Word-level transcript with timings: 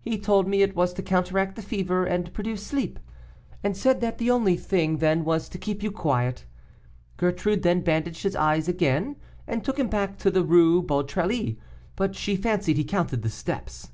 He 0.00 0.18
told 0.18 0.48
me 0.48 0.62
it 0.62 0.74
was 0.74 0.92
to 0.94 1.04
counteract 1.04 1.54
the 1.54 1.62
fever 1.62 2.04
and 2.04 2.34
produce 2.34 2.66
sleep, 2.66 2.98
and 3.62 3.76
said 3.76 4.00
that 4.00 4.18
the 4.18 4.28
only 4.28 4.56
thing 4.56 4.96
then 4.96 5.24
was 5.24 5.48
to 5.50 5.56
keep 5.56 5.84
you 5.84 5.92
quiet. 5.92 6.44
Gertrude 7.16 7.62
then 7.62 7.82
bandaged 7.82 8.24
his 8.24 8.34
eyes 8.34 8.66
again, 8.66 9.14
and 9.46 9.62
took 9.64 9.78
him 9.78 9.86
back 9.86 10.18
to 10.18 10.32
the 10.32 10.42
Rue 10.42 10.82
Beautrellis, 10.82 11.54
but 11.94 12.16
she 12.16 12.34
fancied 12.34 12.76
he 12.76 12.82
counted 12.82 13.22
the 13.22 13.30
steps." 13.30 13.92